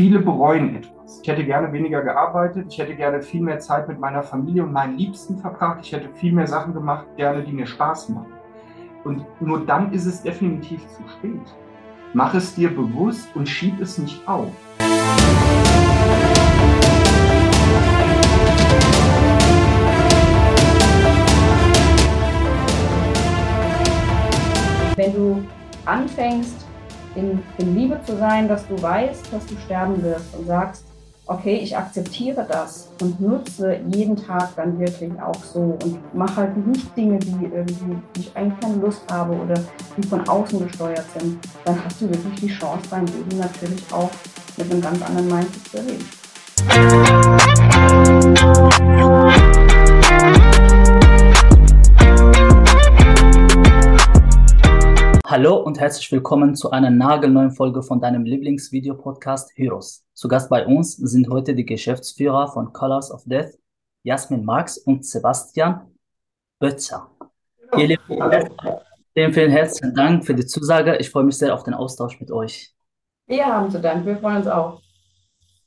[0.00, 1.20] Viele bereuen etwas.
[1.20, 4.72] Ich hätte gerne weniger gearbeitet, ich hätte gerne viel mehr Zeit mit meiner Familie und
[4.72, 8.32] meinen Liebsten verbracht, ich hätte viel mehr Sachen gemacht, gerne, die mir Spaß machen.
[9.04, 11.42] Und nur dann ist es definitiv zu spät.
[12.14, 14.48] Mach es dir bewusst und schieb es nicht auf.
[24.96, 25.44] Wenn du
[25.84, 26.69] anfängst,
[27.14, 30.84] in, in Liebe zu sein, dass du weißt, dass du sterben wirst und sagst,
[31.26, 36.66] okay, ich akzeptiere das und nutze jeden Tag dann wirklich auch so und mache halt
[36.66, 39.54] nicht Dinge, die irgendwie, die ich eigentlich keine Lust habe oder
[39.96, 44.10] die von außen gesteuert sind, dann hast du wirklich die Chance, dein Leben natürlich auch
[44.56, 47.29] mit einem ganz anderen Mindset zu erleben.
[55.40, 60.04] Hallo und herzlich willkommen zu einer nagelneuen Folge von deinem Lieblingsvideopodcast Heroes.
[60.12, 63.58] Zu Gast bei uns sind heute die Geschäftsführer von Colors of Death,
[64.02, 65.96] Jasmin Marx und Sebastian
[66.58, 67.10] Böttcher.
[67.74, 68.02] Ihr Lieben,
[69.14, 70.98] vielen, vielen herzlichen Dank für die Zusage.
[70.98, 72.74] Ich freue mich sehr auf den Austausch mit euch.
[73.26, 74.82] Wir haben zu danken, wir freuen uns auch.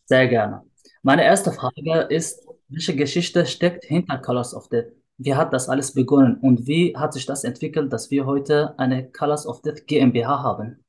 [0.06, 0.62] Sehr gerne.
[1.02, 4.94] Meine erste Frage ist, welche Geschichte steckt hinter Colors of Death?
[5.18, 9.10] Wie hat das alles begonnen und wie hat sich das entwickelt, dass wir heute eine
[9.12, 10.84] Colors of Death GmbH haben?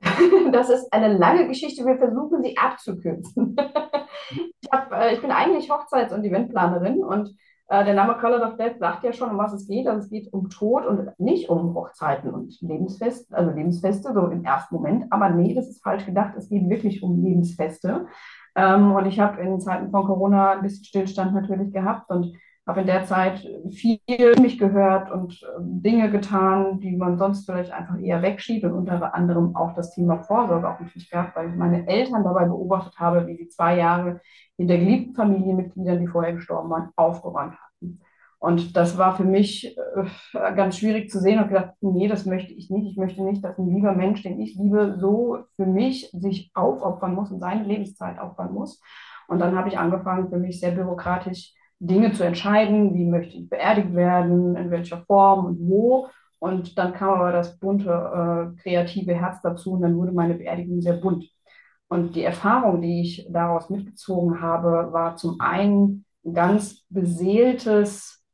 [0.52, 1.84] Das ist eine lange Geschichte.
[1.84, 3.56] Wir versuchen sie abzukürzen.
[4.30, 7.36] Ich, hab, äh, ich bin eigentlich Hochzeits- und Eventplanerin und
[7.68, 9.86] äh, der Name Colors of Death sagt ja schon, um was es geht.
[9.86, 14.44] Also es geht um Tod und nicht um Hochzeiten und Lebensfeste, also Lebensfeste, so im
[14.44, 15.06] ersten Moment.
[15.10, 16.34] Aber nee, das ist falsch gedacht.
[16.36, 18.06] Es geht wirklich um Lebensfeste.
[18.56, 22.34] Ähm, und ich habe in Zeiten von Corona ein bisschen Stillstand natürlich gehabt und
[22.66, 23.98] habe in der Zeit viel
[24.40, 29.14] mich gehört und ähm, Dinge getan, die man sonst vielleicht einfach eher wegschiebt und unter
[29.14, 33.26] anderem auch das Thema Vorsorge auch natürlich gehabt, weil ich meine Eltern dabei beobachtet habe,
[33.26, 34.20] wie sie zwei Jahre
[34.56, 38.00] hinter geliebten Familienmitgliedern, die vorher gestorben waren, aufgeräumt hatten.
[38.38, 42.52] Und das war für mich äh, ganz schwierig zu sehen und gedacht, nee, das möchte
[42.52, 42.90] ich nicht.
[42.90, 47.14] Ich möchte nicht, dass ein lieber Mensch, den ich liebe, so für mich sich aufopfern
[47.14, 48.82] muss und seine Lebenszeit opfern muss.
[49.28, 51.54] Und dann habe ich angefangen, für mich sehr bürokratisch
[51.86, 56.08] Dinge zu entscheiden, wie möchte ich beerdigt werden, in welcher Form und wo.
[56.38, 60.80] Und dann kam aber das bunte, äh, kreative Herz dazu und dann wurde meine Beerdigung
[60.80, 61.26] sehr bunt.
[61.88, 68.24] Und die Erfahrung, die ich daraus mitgezogen habe, war zum einen ein ganz beseeltes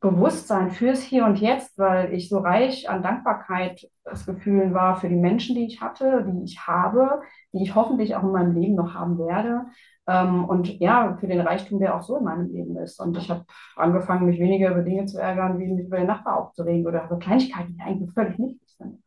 [0.00, 5.08] Bewusstsein fürs Hier und Jetzt, weil ich so reich an Dankbarkeit das Gefühl war für
[5.08, 7.22] die Menschen, die ich hatte, die ich habe,
[7.54, 9.64] die ich hoffentlich auch in meinem Leben noch haben werde.
[10.06, 13.00] Ähm, und ja, für den Reichtum, der auch so in meinem Leben ist.
[13.00, 13.44] Und ich habe
[13.76, 17.18] angefangen, mich weniger über Dinge zu ärgern, wie mich über den Nachbar aufzuregen oder über
[17.18, 19.02] Kleinigkeiten, die eigentlich völlig nichtig sind.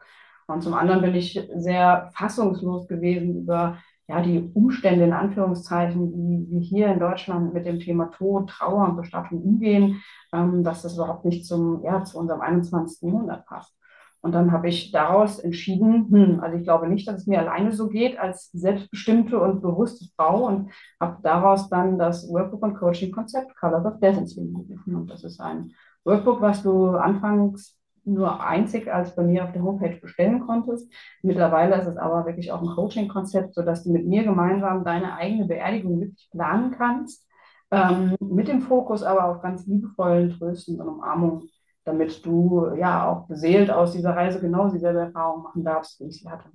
[0.47, 6.47] Und zum anderen bin ich sehr fassungslos gewesen über ja, die Umstände in Anführungszeichen, wie
[6.49, 10.01] wir hier in Deutschland mit dem Thema Tod, Trauer und Bestattung umgehen,
[10.33, 13.09] ähm, dass das überhaupt nicht zum, ja, zu unserem 21.
[13.09, 13.77] Jahrhundert passt.
[14.21, 17.71] Und dann habe ich daraus entschieden, hm, also ich glaube nicht, dass es mir alleine
[17.71, 23.11] so geht als selbstbestimmte und bewusste Frau und habe daraus dann das Workbook und Coaching
[23.11, 24.95] Konzept Colors of Death ins Leben gerufen.
[24.95, 25.71] Und das ist ein
[26.03, 27.77] Workbook, was du anfangs
[28.07, 30.91] nur einzig als bei mir auf der Homepage bestellen konntest.
[31.21, 35.45] Mittlerweile ist es aber wirklich auch ein Coaching-Konzept, sodass du mit mir gemeinsam deine eigene
[35.45, 37.27] Beerdigung wirklich planen kannst.
[37.69, 41.49] Ähm, mit dem Fokus aber auf ganz liebevollen Trösten und Umarmungen
[41.87, 46.21] damit du ja auch beseelt aus dieser Reise genau dieselbe Erfahrung machen darfst, wie ich
[46.21, 46.49] sie hatte.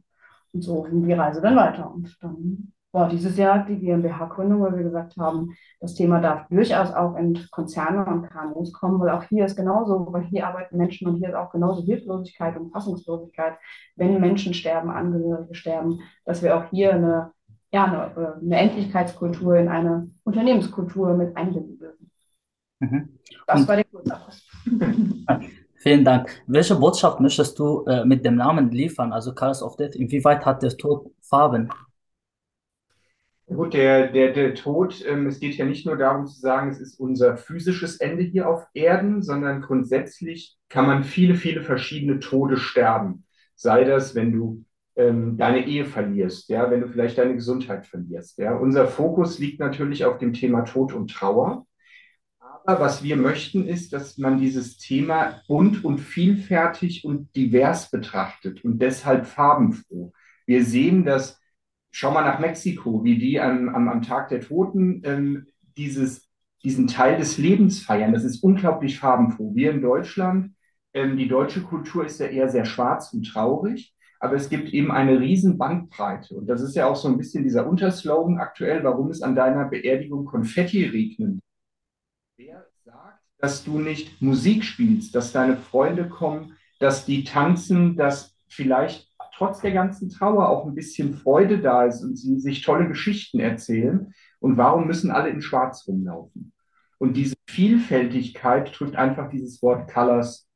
[0.53, 1.91] Und so ging die Reise dann weiter.
[1.91, 6.93] Und dann war dieses Jahr die GmbH-Gründung, weil wir gesagt haben, das Thema darf durchaus
[6.93, 11.09] auch in Konzerne und KMUs kommen, weil auch hier ist genauso, weil hier arbeiten Menschen
[11.09, 13.54] und hier ist auch genauso Hilflosigkeit und Fassungslosigkeit,
[13.97, 17.32] wenn Menschen sterben, Angehörige sterben, dass wir auch hier eine,
[17.72, 22.01] ja, eine, eine Endlichkeitskultur in eine Unternehmenskultur mit einbinden dürfen.
[22.82, 23.09] Mhm.
[23.47, 24.44] Das war der Kurzabriss.
[25.76, 26.43] Vielen Dank.
[26.47, 29.94] Welche Botschaft möchtest du äh, mit dem Namen liefern, also Colors of Death?
[29.94, 31.69] Inwieweit hat der Tod Farben?
[33.47, 36.81] Gut, der, der, der Tod, ähm, es geht ja nicht nur darum zu sagen, es
[36.81, 42.56] ist unser physisches Ende hier auf Erden, sondern grundsätzlich kann man viele, viele verschiedene Tode
[42.56, 43.26] sterben.
[43.55, 44.64] Sei das, wenn du
[44.96, 48.38] ähm, deine Ehe verlierst, ja, wenn du vielleicht deine Gesundheit verlierst.
[48.38, 48.56] Ja.
[48.56, 51.67] Unser Fokus liegt natürlich auf dem Thema Tod und Trauer.
[52.64, 58.64] Aber was wir möchten, ist, dass man dieses Thema bunt und vielfältig und divers betrachtet
[58.64, 60.12] und deshalb farbenfroh.
[60.47, 61.41] Wir sehen, dass,
[61.91, 66.29] schau mal nach Mexiko, wie die am, am, am Tag der Toten ähm, dieses,
[66.62, 68.12] diesen Teil des Lebens feiern.
[68.12, 69.55] Das ist unglaublich farbenfroh.
[69.55, 70.55] Wir in Deutschland,
[70.94, 73.94] ähm, die deutsche Kultur ist ja eher sehr schwarz und traurig.
[74.20, 76.37] aber es gibt eben eine riesen Bandbreite.
[76.37, 79.64] Und das ist ja auch so ein bisschen dieser Unterslogan aktuell, warum es an deiner
[79.64, 81.41] Beerdigung Konfetti regnen.
[82.44, 88.36] Wer sagt, dass du nicht Musik spielst, dass deine Freunde kommen, dass die tanzen, dass
[88.48, 92.88] vielleicht trotz der ganzen Trauer auch ein bisschen Freude da ist und sie sich tolle
[92.88, 94.12] Geschichten erzählen.
[94.40, 96.52] Und warum müssen alle in Schwarz rumlaufen?
[96.98, 100.48] Und diese Vielfältigkeit drückt einfach dieses Wort Colors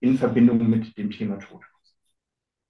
[0.00, 1.60] in Verbindung mit dem Thema Tod.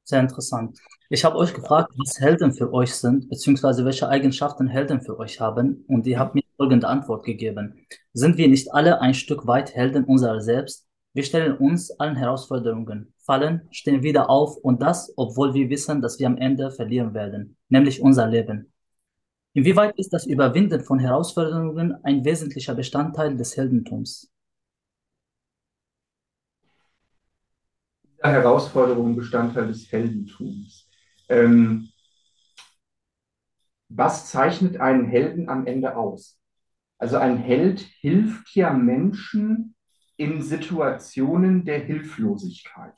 [0.03, 0.77] Sehr interessant.
[1.09, 5.41] Ich habe euch gefragt, was Helden für euch sind, beziehungsweise welche Eigenschaften Helden für euch
[5.41, 7.87] haben, und ihr habt mir folgende Antwort gegeben.
[8.13, 10.87] Sind wir nicht alle ein Stück weit Helden unserer selbst?
[11.13, 16.19] Wir stellen uns allen Herausforderungen, fallen, stehen wieder auf und das, obwohl wir wissen, dass
[16.19, 18.73] wir am Ende verlieren werden, nämlich unser Leben.
[19.55, 24.31] Inwieweit ist das Überwinden von Herausforderungen ein wesentlicher Bestandteil des Heldentums?
[28.23, 30.89] Herausforderung Bestandteil des Heldentums.
[31.29, 31.89] Ähm,
[33.89, 36.39] was zeichnet einen Helden am Ende aus?
[36.99, 39.75] Also ein Held hilft ja Menschen
[40.17, 42.95] in Situationen der Hilflosigkeit.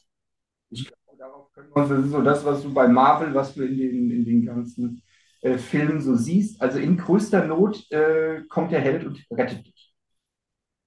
[0.70, 3.54] Ich glaube, darauf können wir uns, das ist so das, was du bei Marvel, was
[3.54, 5.02] du in den, in den ganzen
[5.40, 6.60] äh, Filmen so siehst.
[6.62, 9.94] Also in größter Not äh, kommt der Held und rettet dich.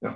[0.01, 0.11] Ja.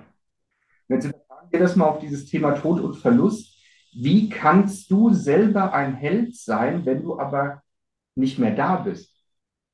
[0.88, 3.56] Und jetzt übertragen wir das mal auf dieses Thema Tod und Verlust
[3.96, 7.64] wie kannst du selber ein Held sein, wenn du aber
[8.16, 9.15] nicht mehr da bist?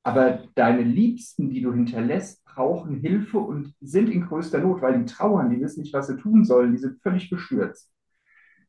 [0.02, 5.04] Aber deine Liebsten, die du hinterlässt, brauchen Hilfe und sind in größter Not, weil die
[5.04, 7.90] trauern, die wissen nicht, was sie tun sollen, die sind völlig bestürzt.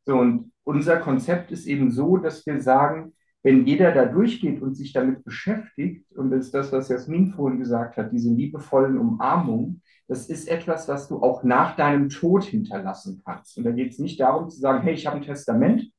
[0.06, 4.76] So, und unser Konzept ist eben so, dass wir sagen, wenn jeder da durchgeht und
[4.76, 9.82] sich damit beschäftigt, und das ist das, was Jasmin vorhin gesagt hat, diese liebevollen Umarmungen,
[10.08, 13.58] das ist etwas, was du auch nach deinem Tod hinterlassen kannst.
[13.58, 15.92] Und da geht es nicht darum zu sagen, hey, ich habe ein Testament,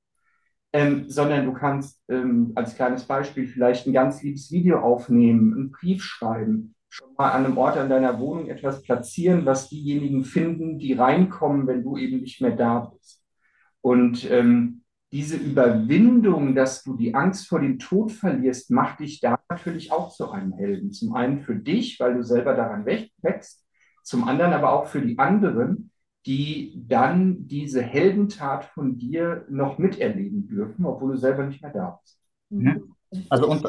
[0.75, 5.71] ähm, sondern du kannst ähm, als kleines Beispiel vielleicht ein ganz liebes Video aufnehmen, einen
[5.71, 10.81] Brief schreiben, schon mal an einem Ort an deiner Wohnung etwas platzieren, was diejenigen finden,
[10.81, 13.23] die reinkommen, wenn du eben nicht mehr da bist.
[13.83, 14.83] Und ähm,
[15.13, 20.13] diese Überwindung, dass du die Angst vor dem Tod verlierst, macht dich da natürlich auch
[20.13, 20.91] zu einem Helden.
[20.91, 23.65] Zum einen für dich, weil du selber daran wächst,
[24.03, 25.93] zum anderen aber auch für die anderen,
[26.27, 32.01] die dann diese Heldentat von dir noch miterleben dürfen, obwohl du selber nicht mehr da
[32.01, 32.19] bist.
[32.51, 32.95] Mhm.
[33.29, 33.65] Also und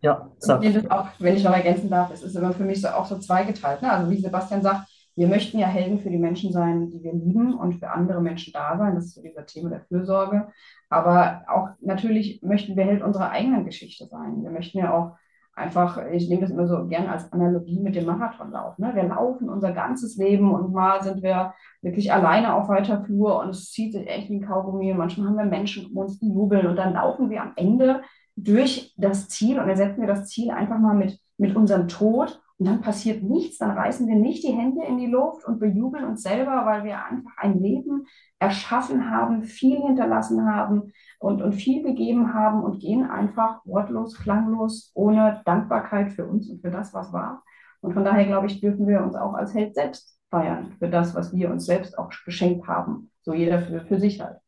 [0.00, 0.62] ja, sag.
[0.90, 3.82] Auch, wenn ich noch ergänzen darf, es ist immer für mich so auch so zweigeteilt.
[3.82, 3.90] Ne?
[3.90, 7.54] Also wie Sebastian sagt, wir möchten ja Helden für die Menschen sein, die wir lieben
[7.54, 8.94] und für andere Menschen da sein.
[8.94, 10.48] Das ist so dieser Thema der Fürsorge.
[10.90, 14.42] Aber auch natürlich möchten wir Held unserer eigenen Geschichte sein.
[14.42, 15.16] Wir möchten ja auch
[15.56, 18.78] einfach, ich nehme das immer so gern als Analogie mit dem Marathonlauf.
[18.78, 18.92] Ne?
[18.94, 23.50] Wir laufen unser ganzes Leben und mal sind wir wirklich alleine auf weiter Flur und
[23.50, 24.92] es zieht sich echt wie ein Kaugummi.
[24.94, 28.02] Manchmal haben wir Menschen um uns, die jubeln und dann laufen wir am Ende
[28.36, 32.66] durch das Ziel und ersetzen wir das Ziel einfach mal mit, mit unserem Tod und
[32.66, 36.22] dann passiert nichts, dann reißen wir nicht die Hände in die Luft und bejubeln uns
[36.22, 38.06] selber, weil wir einfach ein Leben
[38.38, 44.92] erschaffen haben, viel hinterlassen haben und, und viel gegeben haben und gehen einfach wortlos, klanglos,
[44.94, 47.42] ohne Dankbarkeit für uns und für das, was war.
[47.80, 51.14] Und von daher, glaube ich, dürfen wir uns auch als Held selbst feiern für das,
[51.14, 53.10] was wir uns selbst auch geschenkt haben.
[53.22, 54.38] So jeder für, für sich halt.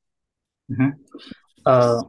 [0.68, 0.94] Mhm.
[1.64, 2.00] Äh,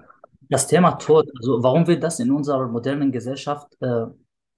[0.49, 4.05] das Thema Tod, also warum wird das in unserer modernen Gesellschaft äh,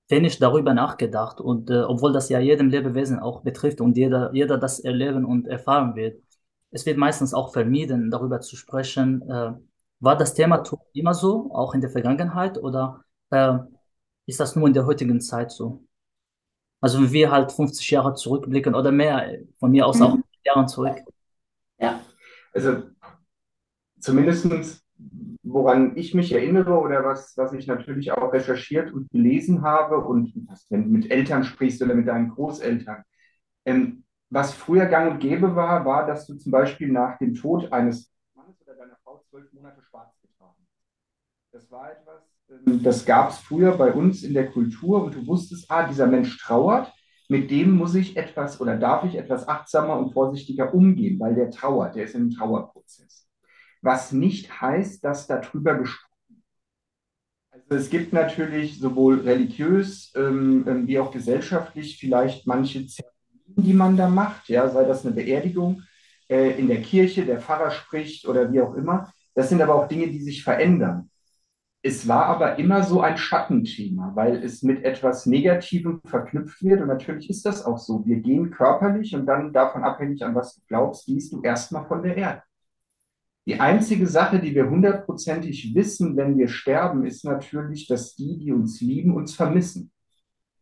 [0.09, 1.39] wenig darüber nachgedacht.
[1.39, 5.47] Und äh, obwohl das ja jedem Lebewesen auch betrifft und jeder, jeder das erleben und
[5.47, 6.21] erfahren wird,
[6.71, 9.21] es wird meistens auch vermieden, darüber zu sprechen.
[9.29, 9.53] Äh,
[10.01, 10.63] war das Thema
[10.93, 13.57] immer so, auch in der Vergangenheit, oder äh,
[14.25, 15.83] ist das nur in der heutigen Zeit so?
[16.81, 20.03] Also wenn wir halt 50 Jahre zurückblicken oder mehr, von mir aus mhm.
[20.03, 20.97] auch Jahre zurück.
[21.79, 21.99] Ja,
[22.53, 22.83] also
[23.99, 24.83] zumindest
[25.51, 30.33] woran ich mich erinnere oder was, was ich natürlich auch recherchiert und gelesen habe und
[30.69, 33.03] wenn du mit Eltern sprichst oder mit deinen Großeltern.
[33.65, 37.71] Ähm, was früher gang und gäbe war, war, dass du zum Beispiel nach dem Tod
[37.73, 41.53] eines Mannes oder deiner Frau zwölf Monate schwarz getragen hast.
[41.53, 45.25] Das war etwas, ähm, das gab es früher bei uns in der Kultur und du
[45.25, 46.93] wusstest, ah, dieser Mensch trauert,
[47.27, 51.51] mit dem muss ich etwas oder darf ich etwas achtsamer und vorsichtiger umgehen, weil der
[51.51, 53.28] trauert, der ist im Trauerprozess
[53.81, 56.43] was nicht heißt, dass darüber gesprochen wird.
[57.51, 63.13] Also es gibt natürlich sowohl religiös ähm, ähm, wie auch gesellschaftlich vielleicht manche Zeremonien,
[63.55, 65.83] die man da macht, ja, sei das eine Beerdigung
[66.29, 69.11] äh, in der Kirche, der Pfarrer spricht oder wie auch immer.
[69.33, 71.09] Das sind aber auch Dinge, die sich verändern.
[71.81, 76.81] Es war aber immer so ein Schattenthema, weil es mit etwas Negativem verknüpft wird.
[76.81, 78.05] Und natürlich ist das auch so.
[78.05, 82.03] Wir gehen körperlich und dann davon abhängig, an was du glaubst, gehst du erstmal von
[82.03, 82.43] der Erde.
[83.45, 88.51] Die einzige Sache, die wir hundertprozentig wissen, wenn wir sterben, ist natürlich, dass die, die
[88.51, 89.91] uns lieben, uns vermissen.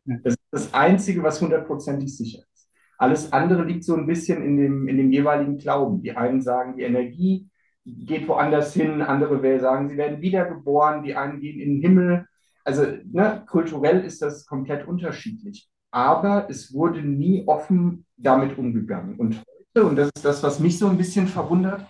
[0.06, 2.70] Das ist das Einzige, was hundertprozentig sicher ist.
[2.98, 6.02] Alles andere liegt so ein bisschen in dem, in dem jeweiligen Glauben.
[6.02, 7.50] Die einen sagen, die Energie
[7.86, 12.28] geht woanders hin, andere sagen, sie werden wiedergeboren, die einen gehen in den Himmel.
[12.64, 15.70] Also ne, kulturell ist das komplett unterschiedlich.
[15.92, 19.16] Aber es wurde nie offen damit umgegangen.
[19.16, 19.42] Und
[19.76, 21.86] heute, und das ist das, was mich so ein bisschen verwundert,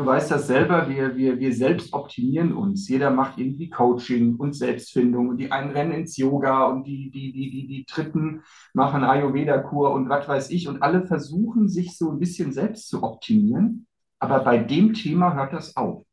[0.00, 2.88] du weißt das selber, wir, wir, wir selbst optimieren uns.
[2.88, 7.32] Jeder macht irgendwie Coaching und Selbstfindung und die einen rennen ins Yoga und die, die,
[7.32, 8.42] die, die, die Dritten
[8.72, 10.68] machen Ayurveda-Kur und was weiß ich.
[10.68, 13.86] Und alle versuchen, sich so ein bisschen selbst zu optimieren.
[14.18, 16.06] Aber bei dem Thema hört das auf.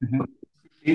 [0.00, 0.26] Mhm.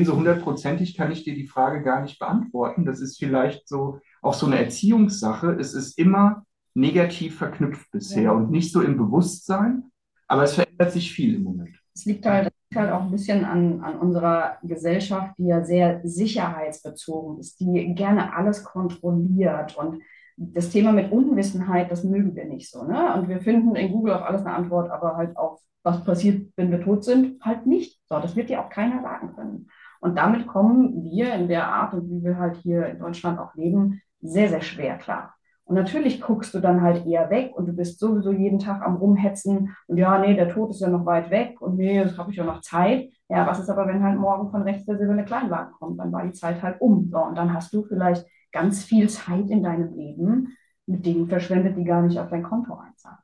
[0.03, 2.83] so hundertprozentig kann ich dir die Frage gar nicht beantworten.
[2.83, 5.51] Das ist vielleicht so auch so eine Erziehungssache.
[5.51, 8.31] Es ist immer negativ verknüpft bisher ja.
[8.31, 9.91] und nicht so im Bewusstsein.
[10.27, 11.77] Aber es verändert sich viel im Moment.
[11.97, 17.39] Es liegt halt, halt auch ein bisschen an, an unserer Gesellschaft, die ja sehr sicherheitsbezogen
[17.39, 19.75] ist, die gerne alles kontrolliert.
[19.75, 20.03] Und
[20.37, 22.83] das Thema mit Unwissenheit, das mögen wir nicht so.
[22.83, 23.15] Ne?
[23.15, 26.69] Und wir finden in Google auf alles eine Antwort, aber halt auf, was passiert, wenn
[26.69, 27.99] wir tot sind, halt nicht.
[28.07, 29.67] So, das wird dir auch keiner sagen können.
[29.99, 33.55] Und damit kommen wir in der Art und wie wir halt hier in Deutschland auch
[33.55, 35.33] leben, sehr, sehr schwer klar.
[35.67, 38.95] Und natürlich guckst du dann halt eher weg und du bist sowieso jeden Tag am
[38.95, 42.31] Rumhetzen und ja, nee, der Tod ist ja noch weit weg und nee, das habe
[42.31, 43.11] ich ja noch Zeit.
[43.27, 45.99] Ja, was ist aber, wenn halt morgen von rechts der silberne Kleinwagen kommt?
[45.99, 47.09] Dann war die Zeit halt um.
[47.11, 50.55] So, und dann hast du vielleicht ganz viel Zeit in deinem Leben
[50.85, 53.17] mit Dingen verschwendet, die gar nicht auf dein Konto einzahlen.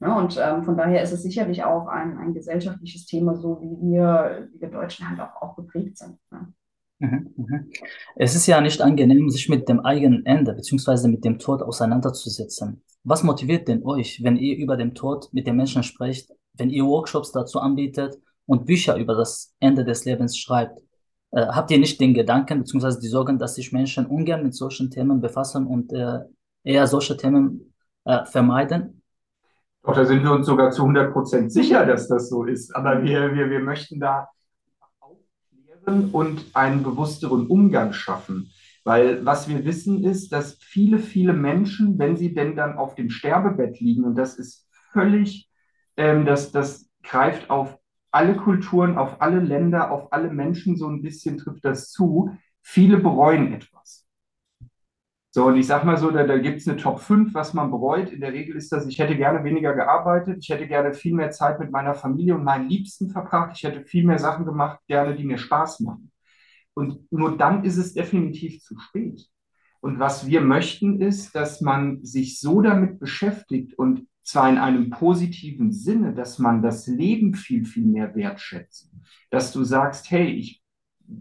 [0.00, 3.92] Ja, und ähm, von daher ist es sicherlich auch ein, ein gesellschaftliches Thema, so wie
[3.92, 6.18] wir, wie wir Deutschen halt auch, auch geprägt sind.
[6.32, 6.52] Ne?
[6.98, 7.70] Mhm, mhm.
[8.16, 11.08] Es ist ja nicht angenehm, sich mit dem eigenen Ende bzw.
[11.08, 12.82] mit dem Tod auseinanderzusetzen.
[13.02, 16.84] Was motiviert denn euch, wenn ihr über den Tod mit den Menschen sprecht, wenn ihr
[16.84, 20.80] Workshops dazu anbietet und Bücher über das Ende des Lebens schreibt?
[21.32, 23.00] Äh, habt ihr nicht den Gedanken bzw.
[23.00, 26.20] die Sorgen, dass sich Menschen ungern mit solchen Themen befassen und äh,
[26.62, 27.74] eher solche Themen
[28.04, 29.02] äh, vermeiden?
[29.82, 32.74] Doch, da sind wir uns sogar zu 100 Prozent sicher, dass das so ist.
[32.74, 34.28] Aber wir, wir, wir möchten da
[35.86, 38.50] und einen bewussteren Umgang schaffen.
[38.84, 43.08] Weil was wir wissen ist, dass viele, viele Menschen, wenn sie denn dann auf dem
[43.08, 45.50] Sterbebett liegen, und das ist völlig,
[45.96, 47.78] ähm, das, das greift auf
[48.10, 52.30] alle Kulturen, auf alle Länder, auf alle Menschen so ein bisschen trifft das zu,
[52.62, 54.03] viele bereuen etwas.
[55.34, 57.72] So, und ich sag mal so, da, da gibt es eine Top 5, was man
[57.72, 58.12] bereut.
[58.12, 61.32] In der Regel ist das, ich hätte gerne weniger gearbeitet, ich hätte gerne viel mehr
[61.32, 65.16] Zeit mit meiner Familie und meinen Liebsten verbracht, ich hätte viel mehr Sachen gemacht, gerne,
[65.16, 66.12] die mir Spaß machen.
[66.74, 69.28] Und nur dann ist es definitiv zu spät.
[69.80, 74.90] Und was wir möchten, ist, dass man sich so damit beschäftigt und zwar in einem
[74.90, 78.88] positiven Sinne, dass man das Leben viel, viel mehr wertschätzt.
[79.32, 80.62] Dass du sagst, hey, ich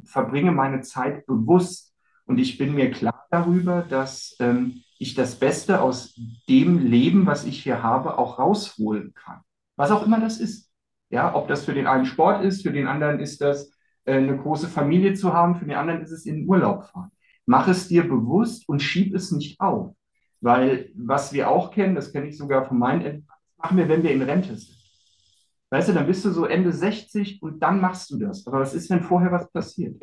[0.05, 1.92] verbringe meine Zeit bewusst
[2.25, 7.45] und ich bin mir klar darüber, dass ähm, ich das Beste aus dem Leben, was
[7.45, 9.41] ich hier habe, auch rausholen kann.
[9.75, 10.71] Was auch immer das ist.
[11.09, 13.71] Ja, ob das für den einen Sport ist, für den anderen ist das
[14.05, 17.11] äh, eine große Familie zu haben, für den anderen ist es in den Urlaub fahren.
[17.45, 19.95] Mach es dir bewusst und schieb es nicht auf.
[20.39, 23.27] Weil was wir auch kennen, das kenne ich sogar von meinen Eltern,
[23.57, 24.77] machen wir, wenn wir in Rente sind.
[25.69, 28.45] Weißt du, dann bist du so Ende 60 und dann machst du das.
[28.45, 30.01] Aber was ist, wenn vorher was passiert?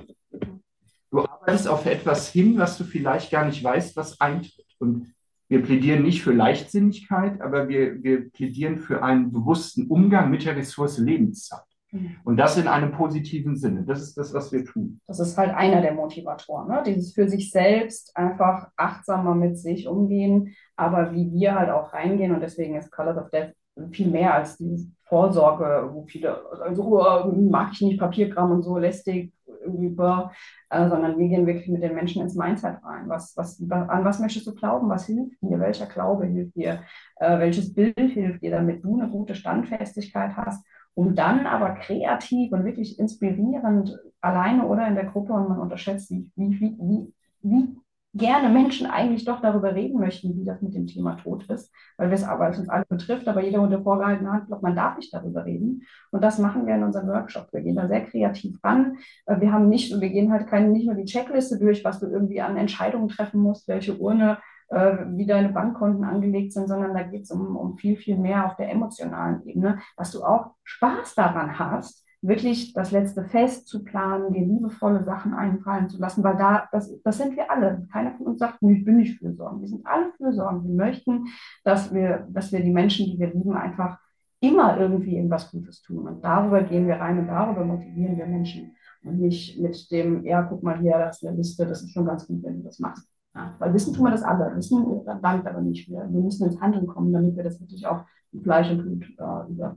[1.10, 4.66] Du arbeitest auf etwas hin, was du vielleicht gar nicht weißt, was eintritt.
[4.78, 5.12] Und
[5.48, 10.56] wir plädieren nicht für Leichtsinnigkeit, aber wir, wir plädieren für einen bewussten Umgang mit der
[10.56, 11.64] Ressource Lebenszeit.
[11.90, 12.16] Mhm.
[12.22, 13.82] Und das in einem positiven Sinne.
[13.84, 15.00] Das ist das, was wir tun.
[15.08, 16.68] Das ist halt einer der Motivatoren.
[16.68, 16.82] Ne?
[16.86, 22.32] Dieses für sich selbst einfach achtsamer mit sich umgehen, aber wie wir halt auch reingehen.
[22.32, 23.52] Und deswegen ist Colors of Death
[23.90, 28.78] viel mehr als die Vorsorge, wo viele, also oh, mag ich nicht Papierkram und so
[28.78, 29.32] lästig,
[29.76, 30.32] über,
[30.70, 33.08] äh, sondern wir gehen wirklich mit den Menschen ins Mindset rein.
[33.08, 34.88] Was, was, an was möchtest du glauben?
[34.88, 35.58] Was hilft dir?
[35.60, 36.82] Welcher Glaube hilft dir?
[37.16, 40.64] Äh, welches Bild hilft dir, damit du eine gute Standfestigkeit hast?
[40.94, 46.10] Um dann aber kreativ und wirklich inspirierend alleine oder in der Gruppe und man unterschätzt,
[46.10, 47.76] wie, wie, wie, wie
[48.12, 52.12] gerne Menschen eigentlich doch darüber reden möchten, wie das mit dem Thema Tod ist, weil
[52.12, 55.44] es aber uns alle betrifft, aber jeder unter vorgehaltener Hand glaubt, man darf nicht darüber
[55.44, 55.82] reden.
[56.10, 57.48] Und das machen wir in unserem Workshop.
[57.52, 58.98] Wir gehen da sehr kreativ ran.
[59.26, 62.06] Äh, wir haben nicht, wir gehen halt keine, nicht nur die Checkliste durch, was du
[62.06, 64.38] irgendwie an Entscheidungen treffen musst, welche Urne,
[64.70, 68.46] äh, wie deine Bankkonten angelegt sind, sondern da geht es um, um viel, viel mehr
[68.46, 73.82] auf der emotionalen Ebene, dass du auch Spaß daran hast, wirklich das letzte Fest zu
[73.82, 77.86] planen, dir liebevolle Sachen einfallen zu lassen, weil da, das, das sind wir alle.
[77.92, 79.60] Keiner von uns sagt, ich bin nicht fürsorgen.
[79.60, 80.64] Wir sind alle fürsorgen.
[80.64, 81.26] Wir möchten,
[81.64, 83.98] dass wir, dass wir die Menschen, die wir lieben, einfach
[84.40, 86.06] immer irgendwie irgendwas Gutes tun.
[86.06, 88.74] Und darüber gehen wir rein und darüber motivieren wir Menschen.
[89.02, 92.06] Und nicht mit dem, ja, guck mal hier, das ist eine Liste, das ist schon
[92.06, 93.06] ganz gut, wenn du das machst.
[93.34, 94.54] Ja, weil wissen tun wir das alle.
[94.56, 94.84] Wissen
[95.22, 95.88] langt aber nicht.
[95.88, 98.04] Wir, wir müssen ins Handeln kommen, damit wir das wirklich auch
[98.42, 99.76] Fleisch und Blut äh, über,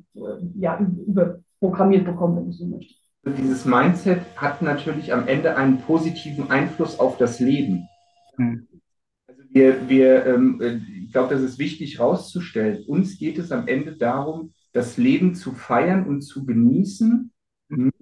[0.56, 0.80] ja,
[1.64, 3.00] überprogrammiert bekommen, wenn du so möchtest.
[3.26, 7.88] Dieses Mindset hat natürlich am Ende einen positiven Einfluss auf das Leben.
[8.36, 8.68] Hm.
[9.28, 10.60] Also wir, wir ähm,
[11.06, 12.84] ich glaube, das ist wichtig herauszustellen.
[12.86, 17.32] Uns geht es am Ende darum, das Leben zu feiern und zu genießen
[17.70, 17.94] mit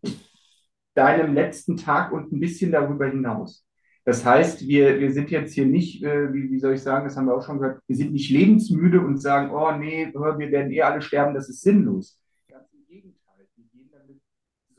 [0.95, 3.65] deinem letzten Tag und ein bisschen darüber hinaus.
[4.03, 7.15] Das heißt, wir, wir sind jetzt hier nicht, äh, wie, wie soll ich sagen, das
[7.15, 10.71] haben wir auch schon gehört, wir sind nicht lebensmüde und sagen, oh nee, wir werden
[10.71, 12.19] eh alle sterben, das ist sinnlos.
[12.47, 14.21] Ganz im Gegenteil, wir gehen damit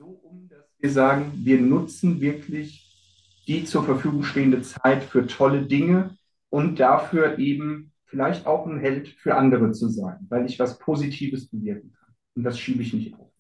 [0.03, 2.89] so um, dass wir sagen, wir nutzen wirklich
[3.47, 6.17] die zur Verfügung stehende Zeit für tolle Dinge
[6.51, 11.49] und dafür eben vielleicht auch ein Held für andere zu sein, weil ich was Positives
[11.49, 12.15] bewirken kann.
[12.35, 13.31] Und das schiebe ich nicht auf.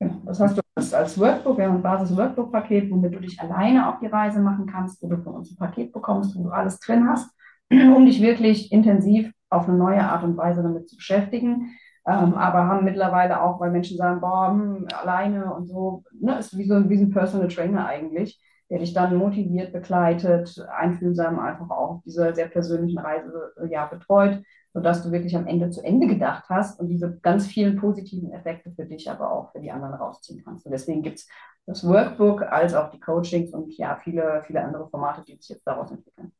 [0.00, 0.22] Genau.
[0.26, 4.06] Das hast du als Workbook, wir haben ein Basis-Workbook-Paket, womit du dich alleine auf die
[4.06, 7.30] Reise machen kannst, wo du von uns ein Paket bekommst, wo du alles drin hast,
[7.70, 11.76] um dich wirklich intensiv auf eine neue Art und Weise damit zu beschäftigen.
[12.06, 16.56] Ähm, aber haben mittlerweile auch, weil Menschen sagen, boah, hm, alleine und so, ne, ist
[16.56, 21.90] wie so, wie ein Personal Trainer eigentlich, der dich dann motiviert, begleitet, einfühlsam einfach auch
[21.96, 24.42] auf dieser sehr persönlichen Reise ja, betreut
[24.74, 28.72] sodass du wirklich am Ende zu Ende gedacht hast und diese ganz vielen positiven Effekte
[28.72, 30.66] für dich, aber auch für die anderen rausziehen kannst.
[30.66, 31.28] Und deswegen gibt es
[31.64, 35.66] das Workbook als auch die Coachings und ja, viele, viele andere Formate, die sich jetzt
[35.66, 36.32] daraus entwickeln.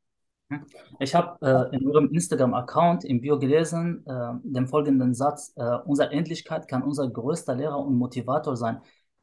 [1.01, 1.39] Ich habe
[1.73, 6.83] äh, in Ihrem Instagram-Account im Bio gelesen, äh, den folgenden Satz, äh, unsere Endlichkeit kann
[6.83, 8.81] unser größter Lehrer und Motivator sein.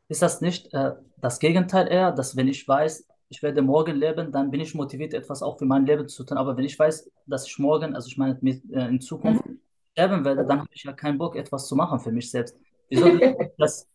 [0.08, 4.32] Ist das nicht äh, das Gegenteil eher, dass wenn ich weiß, ich werde morgen leben,
[4.32, 6.38] dann bin ich motiviert, etwas auch für mein Leben zu tun.
[6.38, 9.60] Aber wenn ich weiß, dass ich morgen, also ich meine äh, in Zukunft mhm.
[9.94, 12.58] sterben werde, dann habe ich ja keinen Bock, etwas zu machen für mich selbst.
[12.90, 13.06] Wieso
[13.58, 13.88] dass,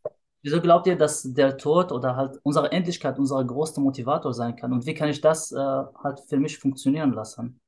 [0.47, 4.73] wieso glaubt ihr, dass der Tod oder halt unsere Endlichkeit unser größter Motivator sein kann?
[4.73, 7.61] Und wie kann ich das äh, halt für mich funktionieren lassen?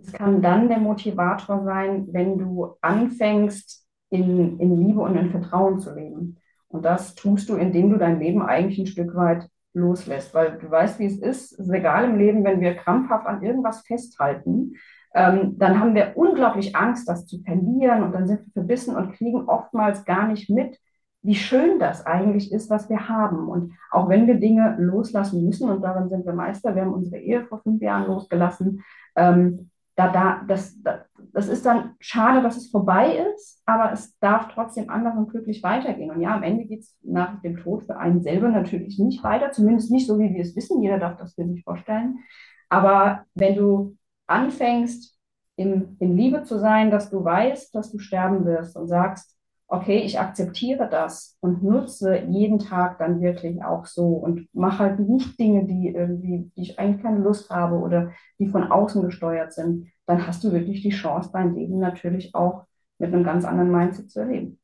[0.00, 5.80] Es kann dann der Motivator sein, wenn du anfängst, in, in Liebe und in Vertrauen
[5.80, 6.38] zu leben.
[6.68, 10.32] Und das tust du, indem du dein Leben eigentlich ein Stück weit loslässt.
[10.32, 11.52] Weil du weißt, wie es ist.
[11.52, 14.76] Es ist egal im Leben, wenn wir krampfhaft an irgendwas festhalten,
[15.14, 19.12] ähm, dann haben wir unglaublich Angst, das zu verlieren und dann sind wir verbissen und
[19.12, 20.78] kriegen oftmals gar nicht mit,
[21.22, 23.48] wie schön das eigentlich ist, was wir haben.
[23.48, 27.18] Und auch wenn wir Dinge loslassen müssen, und darin sind wir Meister, wir haben unsere
[27.20, 28.82] Ehe vor fünf Jahren losgelassen,
[29.16, 34.16] ähm, da, da, das, da, das ist dann schade, dass es vorbei ist, aber es
[34.20, 36.12] darf trotzdem anders und glücklich weitergehen.
[36.12, 39.50] Und ja, am Ende geht es nach dem Tod für einen selber natürlich nicht weiter,
[39.50, 40.80] zumindest nicht so, wie wir es wissen.
[40.82, 42.20] Jeder darf das für sich vorstellen.
[42.68, 43.96] Aber wenn du
[44.28, 45.18] anfängst,
[45.56, 49.37] in, in Liebe zu sein, dass du weißt, dass du sterben wirst und sagst,
[49.68, 54.98] okay, ich akzeptiere das und nutze jeden Tag dann wirklich auch so und mache halt
[54.98, 59.52] nicht Dinge, die irgendwie, die ich eigentlich keine Lust habe oder die von außen gesteuert
[59.52, 62.64] sind, dann hast du wirklich die Chance, dein Leben natürlich auch
[62.98, 64.58] mit einem ganz anderen Mindset zu erleben.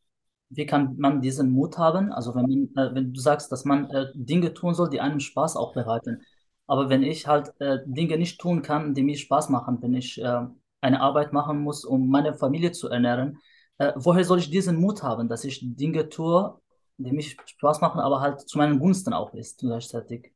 [0.48, 2.10] Wie kann man diesen Mut haben?
[2.10, 5.20] Also wenn, man, äh, wenn du sagst, dass man äh, Dinge tun soll, die einem
[5.20, 6.22] Spaß auch bereiten.
[6.66, 10.20] Aber wenn ich halt äh, Dinge nicht tun kann, die mir Spaß machen, wenn ich
[10.20, 10.46] äh,
[10.80, 13.38] eine Arbeit machen muss, um meine Familie zu ernähren,
[13.78, 16.58] äh, woher soll ich diesen Mut haben, dass ich Dinge tue,
[16.98, 20.32] die mich Spaß machen, aber halt zu meinen Gunsten auch ist gleichzeitig?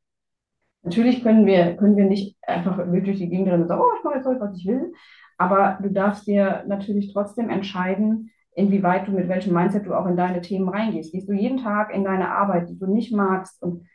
[0.83, 4.03] Natürlich können wir, können wir nicht einfach wirklich die Gegend rennen und sagen, oh, ich
[4.03, 4.93] mache jetzt heute, was ich will.
[5.37, 10.17] Aber du darfst dir natürlich trotzdem entscheiden, inwieweit du mit welchem Mindset du auch in
[10.17, 11.13] deine Themen reingehst.
[11.13, 13.87] Gehst du jeden Tag in deine Arbeit, die du nicht magst und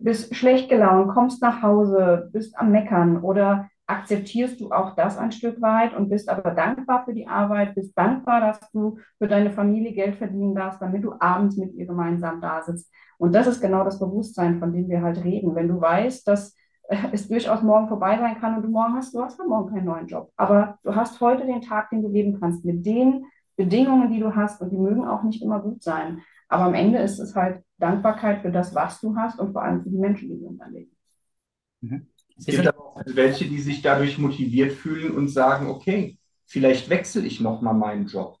[0.00, 5.32] bist schlecht gelaunt, kommst nach Hause, bist am Meckern oder akzeptierst du auch das ein
[5.32, 9.50] Stück weit und bist aber dankbar für die Arbeit, bist dankbar, dass du für deine
[9.50, 12.92] Familie Geld verdienen darfst, damit du abends mit ihr gemeinsam da sitzt.
[13.16, 15.54] Und das ist genau das Bewusstsein, von dem wir halt reden.
[15.54, 16.54] Wenn du weißt, dass
[17.12, 19.86] es durchaus morgen vorbei sein kann und du morgen hast, du hast dann morgen keinen
[19.86, 20.30] neuen Job.
[20.36, 23.24] Aber du hast heute den Tag, den du leben kannst, mit den
[23.56, 26.20] Bedingungen, die du hast und die mögen auch nicht immer gut sein.
[26.48, 29.82] Aber am Ende ist es halt Dankbarkeit für das, was du hast und vor allem
[29.82, 31.16] für die Menschen, die du in deinem Leben hast.
[31.80, 32.06] Mhm.
[32.38, 37.22] Es gibt aber auch welche, die sich dadurch motiviert fühlen und sagen, okay, vielleicht wechsle
[37.22, 38.38] ich nochmal meinen Job.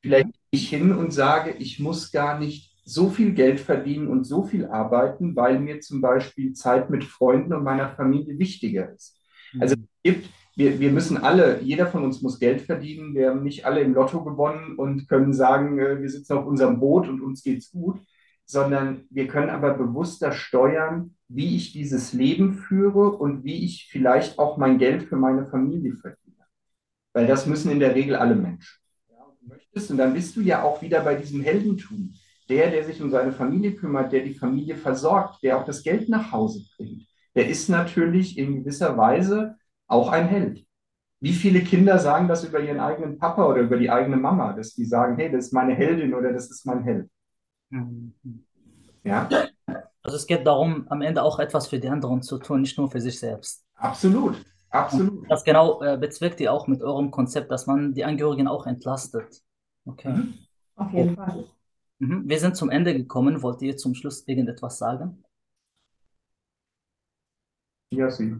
[0.00, 4.24] Vielleicht gehe ich hin und sage, ich muss gar nicht so viel Geld verdienen und
[4.24, 9.18] so viel arbeiten, weil mir zum Beispiel Zeit mit Freunden und meiner Familie wichtiger ist.
[9.52, 9.62] Mhm.
[9.62, 13.14] Also es gibt, wir, wir müssen alle, jeder von uns muss Geld verdienen.
[13.14, 16.80] Wir haben nicht alle im Lotto gewonnen und können sagen, äh, wir sitzen auf unserem
[16.80, 18.00] Boot und uns geht's gut,
[18.48, 24.38] sondern wir können aber bewusster steuern, wie ich dieses Leben führe und wie ich vielleicht
[24.38, 26.46] auch mein Geld für meine Familie verdiene.
[27.12, 28.80] Weil das müssen in der Regel alle Menschen.
[29.42, 29.90] möchtest.
[29.90, 32.14] Und dann bist du ja auch wieder bei diesem Heldentum.
[32.48, 36.08] Der, der sich um seine Familie kümmert, der die Familie versorgt, der auch das Geld
[36.08, 39.56] nach Hause bringt, der ist natürlich in gewisser Weise
[39.86, 40.64] auch ein Held.
[41.20, 44.74] Wie viele Kinder sagen das über ihren eigenen Papa oder über die eigene Mama, dass
[44.74, 47.10] die sagen, hey, das ist meine Heldin oder das ist mein Held.
[49.04, 49.28] Ja,
[50.02, 52.90] Also es geht darum, am Ende auch etwas für die anderen zu tun, nicht nur
[52.90, 53.64] für sich selbst.
[53.76, 55.30] absolut, Und absolut.
[55.30, 59.42] das genau äh, bezweckt ihr auch mit eurem Konzept, dass man die Angehörigen auch entlastet.
[59.86, 60.12] Okay.
[60.12, 60.34] Mhm.
[60.76, 61.44] Auf jeden Fall.
[61.98, 62.28] Mhm.
[62.28, 63.42] Wir sind zum Ende gekommen.
[63.42, 65.24] Wollt ihr zum Schluss irgendetwas sagen?
[67.90, 68.36] Ja, sie.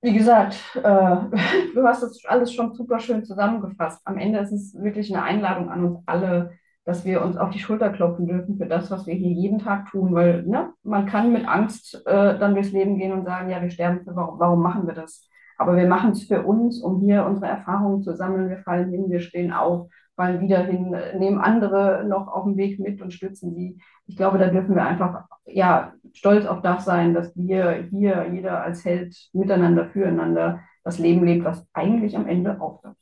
[0.00, 0.80] Wie gesagt, äh,
[1.74, 4.00] du hast das alles schon super schön zusammengefasst.
[4.04, 6.52] Am Ende ist es wirklich eine Einladung an uns alle,
[6.88, 9.90] dass wir uns auf die Schulter klopfen dürfen für das, was wir hier jeden Tag
[9.90, 13.60] tun, weil ne, man kann mit Angst äh, dann durchs Leben gehen und sagen, ja,
[13.60, 15.28] wir sterben für, warum, warum machen wir das?
[15.58, 18.48] Aber wir machen es für uns, um hier unsere Erfahrungen zu sammeln.
[18.48, 22.80] Wir fallen hin, wir stehen auf, fallen wieder hin, nehmen andere noch auf dem Weg
[22.80, 23.78] mit und stützen sie.
[24.06, 28.62] Ich glaube, da dürfen wir einfach ja, stolz auf das sein, dass wir hier jeder
[28.62, 32.96] als Held miteinander, füreinander das Leben lebt, was eigentlich am Ende aufhört.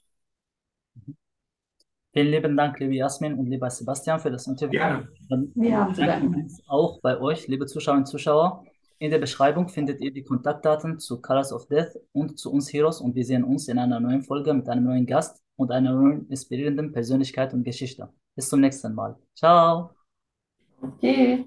[2.16, 4.78] Vielen lieben Dank, liebe Jasmin und lieber Sebastian, für das Interview.
[4.78, 5.06] Gerne.
[5.28, 6.34] Danken.
[6.34, 8.64] uns auch bei euch, liebe Zuschauerinnen und Zuschauer.
[8.98, 13.02] In der Beschreibung findet ihr die Kontaktdaten zu Colors of Death und zu uns Heroes
[13.02, 16.26] und wir sehen uns in einer neuen Folge mit einem neuen Gast und einer neuen
[16.30, 18.08] inspirierenden Persönlichkeit und Geschichte.
[18.34, 19.16] Bis zum nächsten Mal.
[19.34, 19.90] Ciao.
[20.98, 21.44] Tschüss.